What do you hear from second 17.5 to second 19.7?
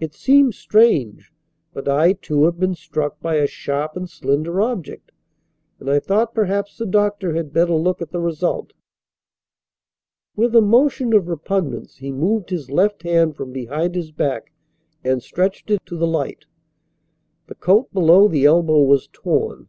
coat below the elbow was torn.